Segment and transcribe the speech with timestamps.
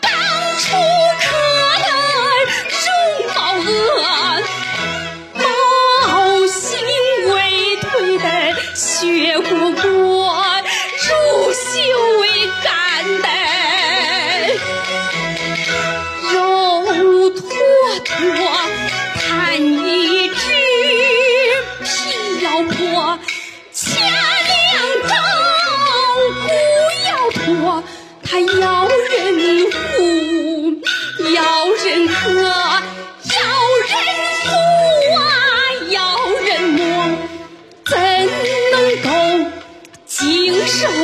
[0.00, 0.10] 当
[0.58, 0.66] 初
[1.20, 1.28] 可
[1.84, 1.88] 能
[2.80, 2.88] 容
[3.34, 3.70] 貌恶
[5.34, 6.60] 貌心
[7.32, 7.34] 未
[7.76, 8.24] 退的
[8.74, 10.09] 薛姑姑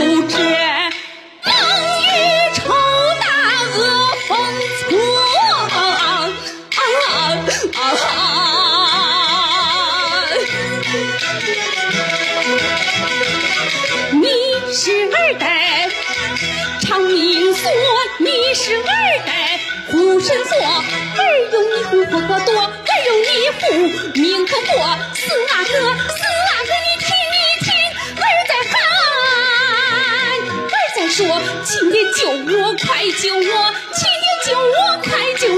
[0.06, 1.50] 不知冷
[1.98, 2.04] 一
[2.54, 2.62] 丑
[3.20, 3.26] 大
[3.74, 3.78] 恶
[4.28, 4.38] 风
[7.96, 8.06] 错，
[14.12, 14.24] 你
[14.72, 14.84] 是
[17.52, 17.64] 做，
[18.20, 18.64] 你是
[19.90, 20.52] 护身做，
[21.52, 21.90] 用你护
[22.46, 22.70] 多，二
[23.06, 23.60] 用你护
[24.14, 24.70] 命不破，
[25.14, 25.20] 四
[25.52, 25.74] 阿哥。
[31.64, 33.42] 请你，救我，快救我，
[33.94, 35.48] 亲爹救我，快救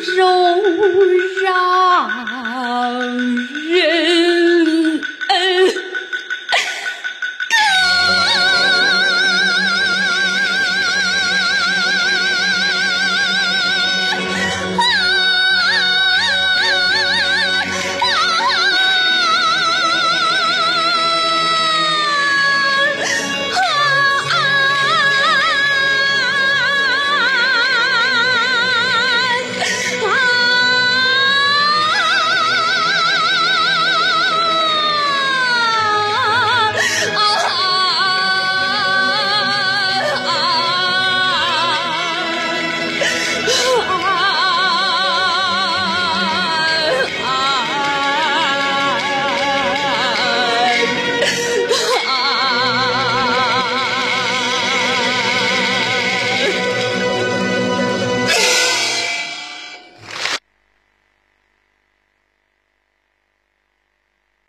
[0.00, 0.47] 肉